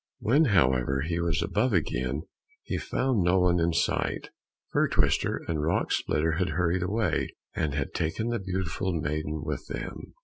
[0.17, 2.23] When, however, he was above again,
[2.63, 4.31] he found no one in sight.
[4.71, 9.67] Fir twister and Rock splitter had hurried away, and had taken the beautiful maiden with
[9.67, 10.15] them.